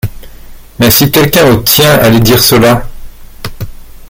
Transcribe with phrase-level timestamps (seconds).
[0.79, 2.87] Mais si quelqu’un au tien allait dire cela?…